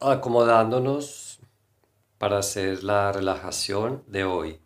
acomodándonos 0.00 1.40
para 2.18 2.38
hacer 2.38 2.84
la 2.84 3.10
relajación 3.10 4.04
de 4.06 4.24
hoy, 4.24 4.60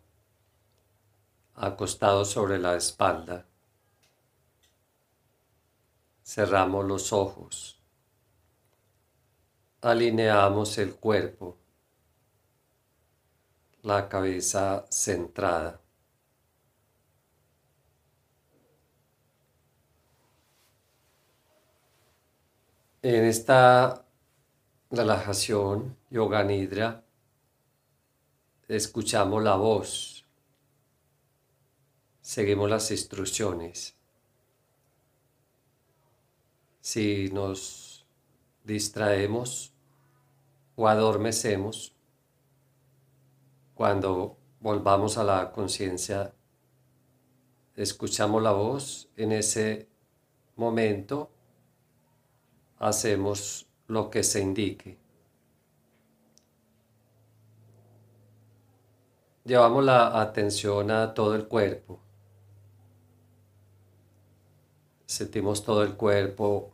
acostados 1.55 2.29
sobre 2.29 2.59
la 2.59 2.75
espalda. 2.75 3.45
Cerramos 6.23 6.85
los 6.85 7.11
ojos, 7.11 7.79
alineamos 9.81 10.77
el 10.77 10.95
cuerpo, 10.95 11.57
la 13.81 14.07
cabeza 14.07 14.85
centrada. 14.89 15.79
En 23.01 23.25
esta 23.25 24.02
relajación, 24.93 25.97
yoga 26.11 26.43
nidra, 26.43 27.03
escuchamos 28.67 29.41
la 29.41 29.55
voz, 29.55 30.23
seguimos 32.21 32.69
las 32.69 32.91
instrucciones. 32.91 33.95
Si 36.79 37.31
nos 37.33 38.05
distraemos 38.63 39.73
o 40.75 40.87
adormecemos, 40.87 41.95
cuando 43.73 44.37
volvamos 44.59 45.17
a 45.17 45.23
la 45.23 45.51
conciencia, 45.51 46.35
escuchamos 47.75 48.43
la 48.43 48.51
voz, 48.51 49.09
en 49.17 49.31
ese 49.31 49.89
momento 50.55 51.31
hacemos 52.77 53.65
lo 53.93 54.09
que 54.09 54.23
se 54.23 54.41
indique. 54.41 54.97
Llevamos 59.45 59.83
la 59.83 60.21
atención 60.21 60.89
a 60.91 61.13
todo 61.13 61.35
el 61.35 61.47
cuerpo. 61.47 61.99
Sentimos 65.05 65.63
todo 65.63 65.83
el 65.83 65.95
cuerpo 65.95 66.71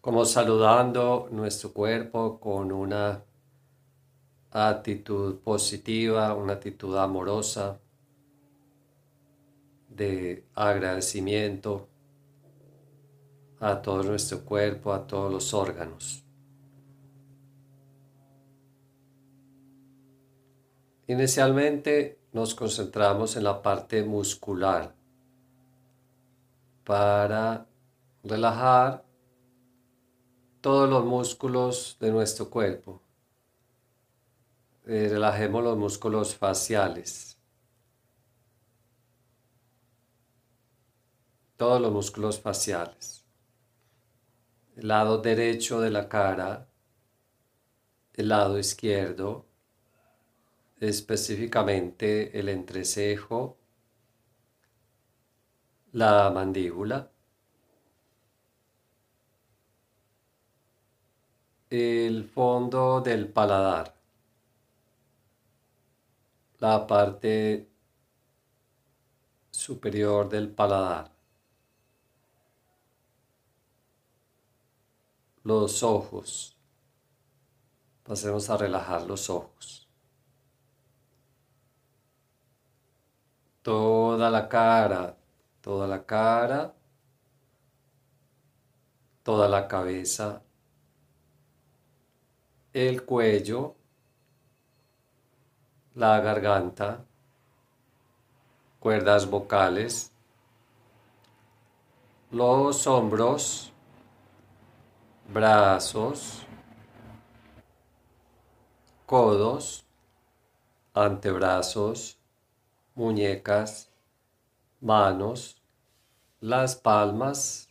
como 0.00 0.24
saludando 0.24 1.28
nuestro 1.30 1.72
cuerpo 1.72 2.38
con 2.38 2.70
una 2.72 3.22
actitud 4.50 5.38
positiva, 5.38 6.34
una 6.34 6.54
actitud 6.54 6.96
amorosa, 6.96 7.80
de 9.88 10.44
agradecimiento 10.54 11.88
a 13.64 13.80
todo 13.80 14.02
nuestro 14.02 14.44
cuerpo, 14.44 14.92
a 14.92 15.06
todos 15.06 15.32
los 15.32 15.54
órganos. 15.54 16.22
Inicialmente 21.06 22.18
nos 22.32 22.54
concentramos 22.54 23.36
en 23.36 23.44
la 23.44 23.62
parte 23.62 24.02
muscular 24.02 24.94
para 26.84 27.66
relajar 28.22 29.02
todos 30.60 30.88
los 30.90 31.06
músculos 31.06 31.96
de 32.00 32.10
nuestro 32.10 32.50
cuerpo. 32.50 33.00
Eh, 34.86 35.08
relajemos 35.10 35.64
los 35.64 35.78
músculos 35.78 36.36
faciales. 36.36 37.38
Todos 41.56 41.80
los 41.80 41.92
músculos 41.92 42.38
faciales 42.38 43.23
el 44.76 44.88
lado 44.88 45.18
derecho 45.18 45.80
de 45.80 45.90
la 45.90 46.08
cara, 46.08 46.66
el 48.14 48.28
lado 48.28 48.58
izquierdo, 48.58 49.46
específicamente 50.80 52.38
el 52.38 52.48
entrecejo, 52.48 53.56
la 55.92 56.30
mandíbula, 56.34 57.10
el 61.70 62.24
fondo 62.24 63.00
del 63.00 63.28
paladar, 63.28 63.94
la 66.58 66.86
parte 66.86 67.68
superior 69.50 70.28
del 70.28 70.50
paladar. 70.50 71.13
Los 75.44 75.82
ojos. 75.82 76.56
Pasemos 78.02 78.50
a 78.50 78.56
relajar 78.56 79.02
los 79.02 79.30
ojos. 79.30 79.88
Toda 83.62 84.30
la 84.30 84.48
cara, 84.48 85.16
toda 85.60 85.86
la 85.86 86.04
cara, 86.04 86.74
toda 89.22 89.48
la 89.48 89.68
cabeza, 89.68 90.42
el 92.74 93.04
cuello, 93.04 93.74
la 95.94 96.20
garganta, 96.20 97.04
cuerdas 98.80 99.30
vocales, 99.30 100.12
los 102.30 102.86
hombros, 102.86 103.73
brazos, 105.28 106.42
codos, 109.06 109.84
antebrazos, 110.92 112.18
muñecas, 112.94 113.90
manos, 114.80 115.62
las 116.40 116.76
palmas, 116.76 117.68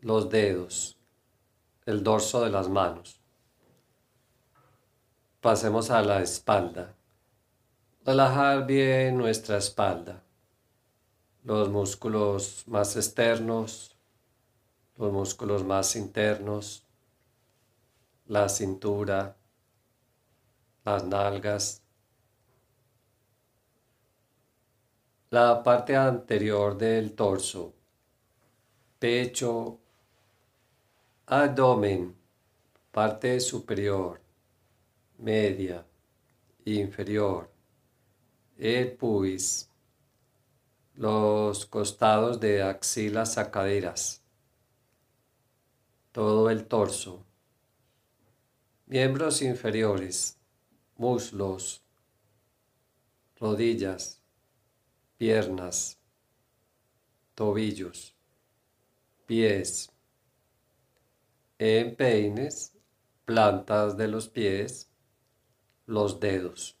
los 0.00 0.28
dedos, 0.28 0.98
el 1.86 2.04
dorso 2.04 2.44
de 2.44 2.50
las 2.50 2.68
manos. 2.68 3.20
Pasemos 5.40 5.90
a 5.90 6.02
la 6.02 6.20
espalda. 6.22 6.94
Relajar 8.04 8.66
bien 8.66 9.16
nuestra 9.16 9.56
espalda, 9.58 10.22
los 11.44 11.68
músculos 11.68 12.64
más 12.66 12.96
externos, 12.96 13.96
los 15.00 15.10
músculos 15.10 15.64
más 15.64 15.96
internos, 15.96 16.84
la 18.26 18.50
cintura, 18.50 19.34
las 20.84 21.04
nalgas, 21.04 21.82
la 25.30 25.62
parte 25.62 25.96
anterior 25.96 26.76
del 26.76 27.14
torso, 27.14 27.72
pecho, 28.98 29.78
abdomen, 31.24 32.14
parte 32.92 33.40
superior, 33.40 34.20
media, 35.16 35.82
inferior, 36.66 37.50
el 38.58 38.92
pubis, 38.98 39.70
los 40.94 41.64
costados 41.64 42.38
de 42.38 42.62
axilas 42.62 43.38
a 43.38 43.50
caderas 43.50 44.19
todo 46.12 46.50
el 46.50 46.66
torso, 46.66 47.24
miembros 48.86 49.42
inferiores, 49.42 50.36
muslos, 50.96 51.84
rodillas, 53.38 54.20
piernas, 55.16 56.00
tobillos, 57.34 58.16
pies, 59.26 59.92
empeines, 61.58 62.76
plantas 63.24 63.96
de 63.96 64.08
los 64.08 64.28
pies, 64.28 64.90
los 65.86 66.18
dedos. 66.18 66.76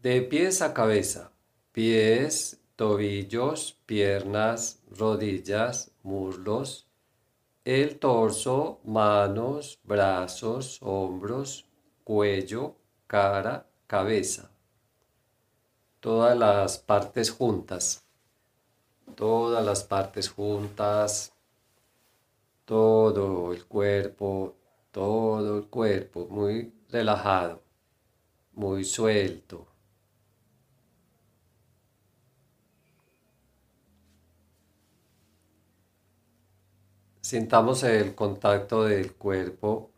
De 0.00 0.22
pies 0.22 0.62
a 0.62 0.72
cabeza, 0.72 1.32
pies, 1.72 2.59
tobillos, 2.80 3.76
piernas, 3.84 4.82
rodillas, 4.90 5.90
muslos, 6.02 6.88
el 7.62 7.98
torso, 7.98 8.80
manos, 8.84 9.78
brazos, 9.84 10.78
hombros, 10.80 11.66
cuello, 12.04 12.76
cara, 13.06 13.66
cabeza. 13.86 14.50
Todas 16.00 16.34
las 16.38 16.78
partes 16.78 17.30
juntas. 17.30 18.02
Todas 19.14 19.62
las 19.62 19.84
partes 19.84 20.30
juntas. 20.30 21.34
Todo 22.64 23.52
el 23.52 23.66
cuerpo, 23.66 24.56
todo 24.90 25.58
el 25.58 25.66
cuerpo 25.66 26.28
muy 26.30 26.72
relajado, 26.88 27.60
muy 28.54 28.84
suelto. 28.84 29.66
Sintamos 37.30 37.84
el 37.84 38.16
contacto 38.16 38.82
del 38.82 39.14
cuerpo 39.14 39.92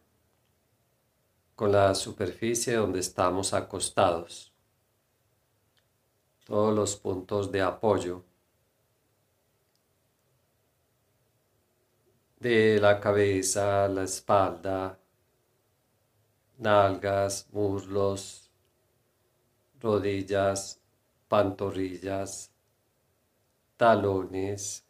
con 1.55 1.73
la 1.73 1.95
superficie 1.95 2.75
donde 2.75 3.01
estamos 3.01 3.55
acostados. 3.55 4.53
Todos 6.45 6.75
los 6.75 6.95
puntos 6.97 7.51
de 7.51 7.63
apoyo 7.63 8.23
de 12.39 12.79
la 12.79 13.01
cabeza, 13.01 13.89
la 13.89 14.03
espalda, 14.03 14.99
nalgas, 16.59 17.49
muslos, 17.51 18.51
rodillas, 19.81 20.83
pantorrillas, 21.29 22.53
talones, 23.79 24.85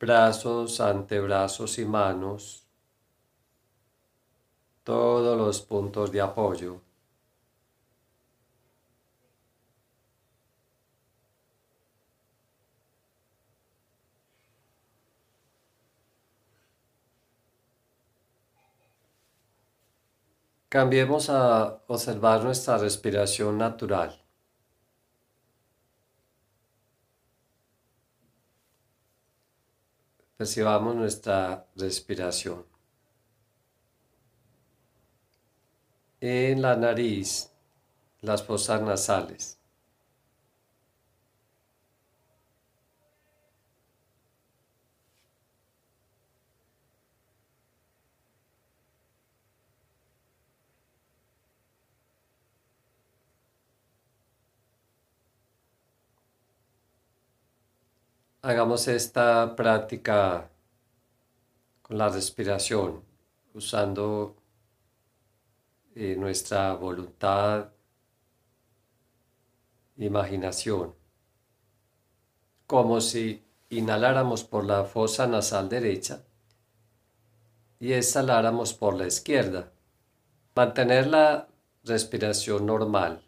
brazos, 0.00 0.80
antebrazos 0.80 1.78
y 1.78 1.84
manos, 1.84 2.66
todos 4.84 5.38
los 5.38 5.62
puntos 5.62 6.12
de 6.12 6.20
apoyo. 6.20 6.82
Cambiemos 20.70 21.28
a 21.28 21.82
observar 21.88 22.42
nuestra 22.42 22.78
respiración 22.78 23.58
natural. 23.58 24.19
Percibamos 30.40 30.96
nuestra 30.96 31.66
respiración. 31.76 32.64
En 36.18 36.62
la 36.62 36.76
nariz, 36.76 37.50
las 38.22 38.42
fosas 38.42 38.80
nasales. 38.80 39.59
Hagamos 58.42 58.88
esta 58.88 59.54
práctica 59.54 60.48
con 61.82 61.98
la 61.98 62.08
respiración, 62.08 63.02
usando 63.52 64.34
eh, 65.94 66.16
nuestra 66.16 66.72
voluntad, 66.72 67.68
imaginación, 69.98 70.94
como 72.66 73.02
si 73.02 73.44
inhaláramos 73.68 74.42
por 74.44 74.64
la 74.64 74.84
fosa 74.84 75.26
nasal 75.26 75.68
derecha 75.68 76.24
y 77.78 77.92
exhaláramos 77.92 78.72
por 78.72 78.94
la 78.94 79.06
izquierda. 79.06 79.70
Mantener 80.54 81.08
la 81.08 81.46
respiración 81.84 82.64
normal, 82.64 83.22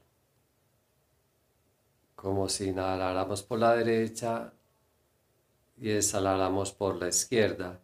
como 2.15 2.49
si 2.49 2.69
inhaláramos 2.71 3.43
por 3.43 3.59
la 3.59 3.75
derecha 3.75 4.55
y 5.77 5.91
exhaláramos 5.91 6.73
por 6.73 6.97
la 6.97 7.09
izquierda. 7.09 7.81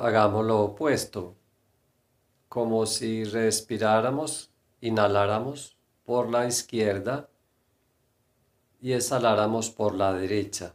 Hagamos 0.00 0.46
lo 0.46 0.60
opuesto, 0.60 1.34
como 2.48 2.86
si 2.86 3.24
respiráramos, 3.24 4.48
inhaláramos 4.80 5.76
por 6.04 6.30
la 6.30 6.46
izquierda 6.46 7.28
y 8.80 8.92
exhaláramos 8.92 9.70
por 9.70 9.96
la 9.96 10.12
derecha. 10.12 10.72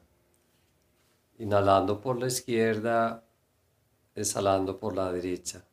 Inhalando 1.38 2.02
por 2.02 2.20
la 2.20 2.28
izquierda, 2.28 3.24
exhalando 4.14 4.78
por 4.78 4.94
la 4.94 5.10
derecha. 5.10 5.64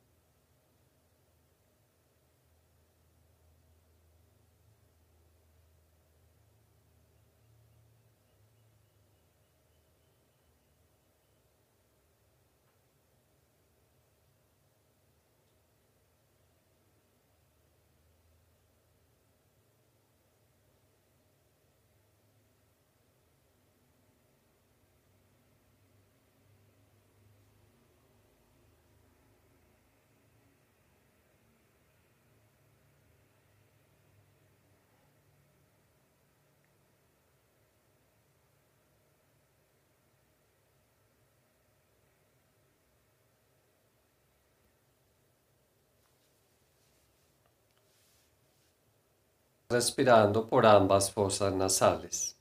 Respirando 49.71 50.49
por 50.49 50.67
ambas 50.67 51.13
fosas 51.13 51.55
nasales. 51.55 52.37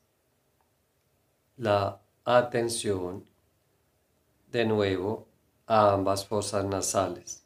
La 1.58 2.02
atención 2.26 3.24
de 4.52 4.66
nuevo 4.66 5.28
a 5.68 5.94
ambas 5.94 6.26
fosas 6.26 6.66
nasales. 6.66 7.44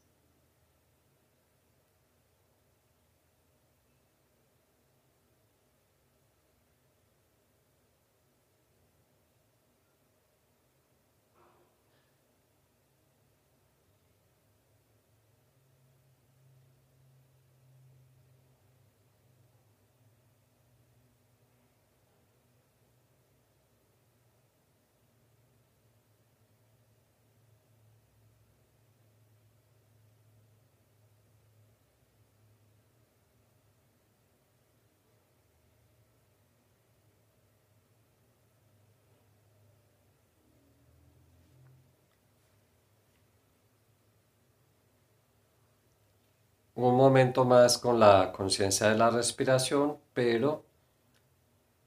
Un 46.75 46.95
momento 46.95 47.45
más 47.45 47.77
con 47.77 47.99
la 47.99 48.31
conciencia 48.31 48.89
de 48.89 48.97
la 48.97 49.09
respiración, 49.09 49.97
pero 50.13 50.63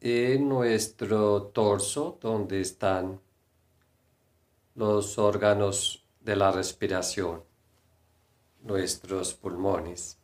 en 0.00 0.48
nuestro 0.48 1.42
torso 1.44 2.18
donde 2.20 2.60
están 2.60 3.20
los 4.74 5.18
órganos 5.18 6.04
de 6.20 6.36
la 6.36 6.52
respiración, 6.52 7.42
nuestros 8.62 9.34
pulmones. 9.34 10.18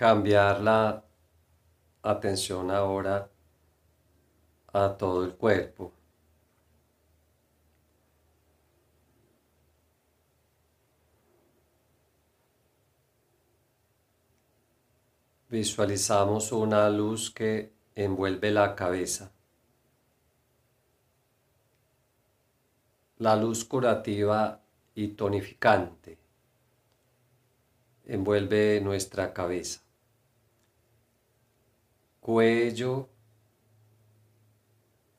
Cambiar 0.00 0.62
la 0.62 1.04
atención 2.00 2.70
ahora 2.70 3.30
a 4.72 4.96
todo 4.96 5.26
el 5.26 5.34
cuerpo. 5.34 5.92
Visualizamos 15.50 16.50
una 16.52 16.88
luz 16.88 17.30
que 17.30 17.74
envuelve 17.94 18.50
la 18.52 18.74
cabeza. 18.74 19.30
La 23.18 23.36
luz 23.36 23.66
curativa 23.66 24.62
y 24.94 25.08
tonificante 25.08 26.16
envuelve 28.06 28.80
nuestra 28.80 29.34
cabeza, 29.34 29.82
cuello, 32.20 33.08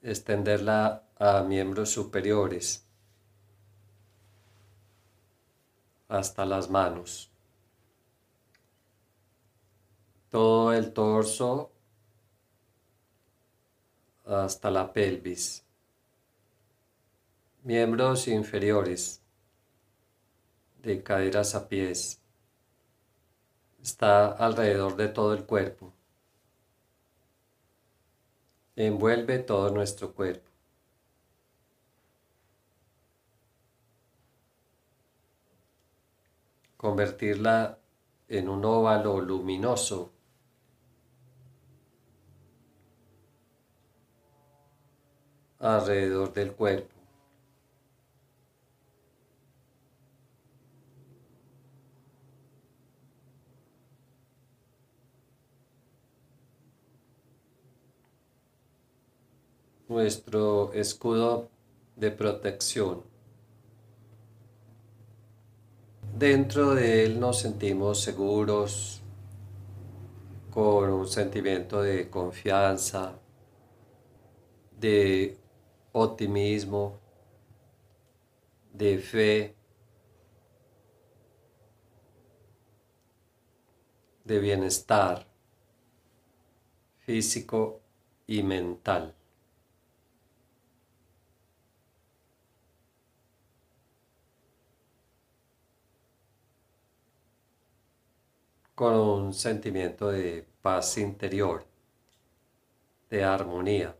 extenderla 0.01 1.03
a 1.17 1.43
miembros 1.43 1.89
superiores 1.89 2.85
hasta 6.07 6.45
las 6.45 6.69
manos. 6.69 7.29
Todo 10.29 10.73
el 10.73 10.93
torso 10.93 11.71
hasta 14.25 14.71
la 14.71 14.93
pelvis. 14.93 15.63
Miembros 17.63 18.27
inferiores 18.27 19.21
de 20.81 21.03
caderas 21.03 21.53
a 21.53 21.67
pies. 21.67 22.19
Está 23.81 24.27
alrededor 24.31 24.95
de 24.95 25.09
todo 25.09 25.33
el 25.33 25.45
cuerpo 25.45 25.93
envuelve 28.75 29.39
todo 29.39 29.69
nuestro 29.71 30.13
cuerpo. 30.13 30.49
Convertirla 36.77 37.77
en 38.27 38.49
un 38.49 38.65
óvalo 38.65 39.21
luminoso 39.21 40.11
alrededor 45.59 46.33
del 46.33 46.53
cuerpo. 46.53 46.90
Nuestro 59.91 60.71
escudo 60.71 61.49
de 61.97 62.11
protección. 62.11 63.03
Dentro 66.17 66.73
de 66.75 67.03
él 67.03 67.19
nos 67.19 67.39
sentimos 67.39 67.99
seguros, 67.99 69.01
con 70.49 70.89
un 70.91 71.07
sentimiento 71.07 71.81
de 71.81 72.09
confianza, 72.09 73.19
de 74.79 75.37
optimismo, 75.91 76.97
de 78.71 78.97
fe, 78.97 79.55
de 84.23 84.39
bienestar 84.39 85.27
físico 86.99 87.81
y 88.25 88.41
mental. 88.41 89.15
Con 98.81 98.95
un 98.95 99.31
sentimiento 99.31 100.09
de 100.09 100.43
paz 100.59 100.97
interior, 100.97 101.63
de 103.11 103.23
armonía. 103.23 103.95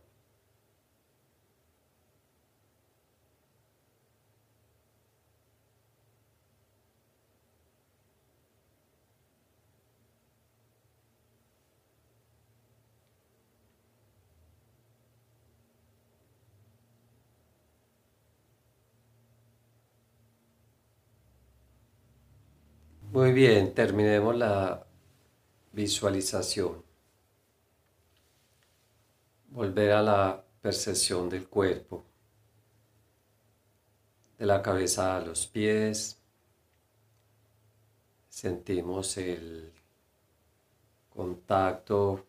Muy 23.12 23.32
bien, 23.32 23.74
terminemos 23.74 24.34
la 24.34 24.86
visualización. 25.72 26.82
Volver 29.50 29.92
a 29.92 30.00
la 30.00 30.42
percepción 30.62 31.28
del 31.28 31.46
cuerpo, 31.46 32.02
de 34.38 34.46
la 34.46 34.62
cabeza 34.62 35.14
a 35.14 35.20
los 35.20 35.46
pies. 35.46 36.16
Sentimos 38.30 39.18
el 39.18 39.70
contacto 41.10 42.24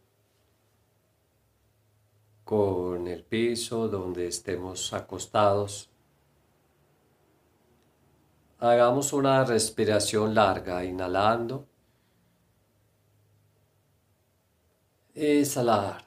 con 2.44 3.08
el 3.08 3.24
piso 3.24 3.88
donde 3.88 4.28
estemos 4.28 4.92
acostados. 4.92 5.93
Hagamos 8.63 9.12
una 9.12 9.43
respiración 9.43 10.34
larga, 10.34 10.86
inhalando. 10.86 11.67
Exhalar. 15.13 16.05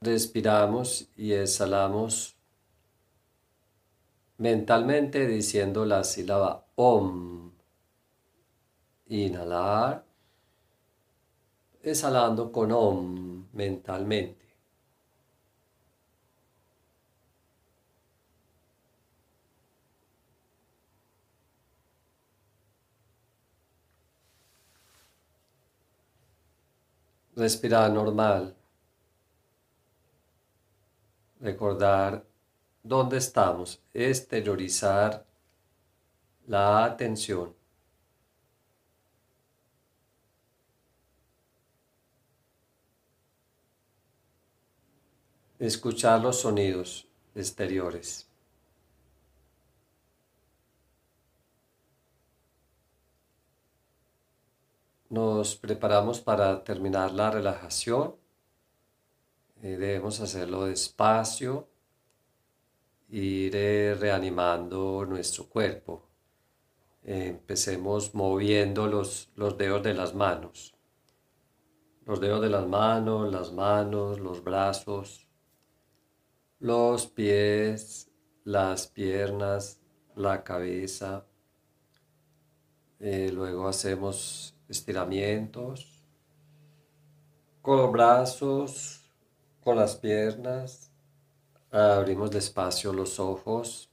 Respiramos 0.00 1.10
y 1.16 1.32
exhalamos 1.32 2.36
mentalmente 4.38 5.26
diciendo 5.26 5.84
la 5.84 6.04
sílaba 6.04 6.68
OM. 6.76 7.50
Inhalar. 9.08 10.06
Exhalando 11.82 12.52
con 12.52 12.70
OM 12.70 13.48
mentalmente. 13.52 14.45
Respirar 27.36 27.92
normal, 27.92 28.56
recordar 31.38 32.24
dónde 32.82 33.18
estamos, 33.18 33.78
exteriorizar 33.92 35.24
la 36.46 36.84
atención. 36.84 37.54
Escuchar 45.58 46.20
los 46.20 46.40
sonidos 46.40 47.06
exteriores. 47.34 48.26
Nos 55.16 55.56
preparamos 55.56 56.20
para 56.20 56.62
terminar 56.62 57.10
la 57.12 57.30
relajación. 57.30 58.16
Eh, 59.62 59.78
debemos 59.78 60.20
hacerlo 60.20 60.66
despacio, 60.66 61.70
ir 63.08 63.54
reanimando 63.98 65.06
nuestro 65.06 65.48
cuerpo. 65.48 66.02
empecemos 67.02 68.14
moviendo 68.14 68.88
los, 68.88 69.30
los 69.36 69.56
dedos 69.56 69.82
de 69.82 69.94
las 69.94 70.14
manos. 70.14 70.74
los 72.04 72.20
dedos 72.20 72.42
de 72.42 72.50
las 72.50 72.66
manos, 72.66 73.32
las 73.32 73.52
manos, 73.52 74.20
los 74.20 74.44
brazos, 74.44 75.26
los 76.58 77.06
pies, 77.06 78.10
las 78.44 78.86
piernas, 78.86 79.80
la 80.14 80.44
cabeza. 80.44 81.24
Eh, 83.00 83.30
luego 83.32 83.66
hacemos 83.66 84.55
estiramientos 84.68 86.04
con 87.66 87.78
los 87.78 87.90
brazos, 87.90 89.10
con 89.60 89.76
las 89.76 89.96
piernas. 89.96 90.92
Abrimos 91.72 92.30
despacio 92.30 92.92
los 92.92 93.18
ojos. 93.18 93.90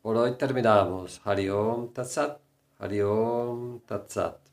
Por 0.00 0.16
hoy 0.16 0.36
terminamos. 0.38 1.20
Hariom 1.24 1.92
Tatsat. 1.92 2.40
Hariom 2.78 3.80
Tatsat. 3.80 4.51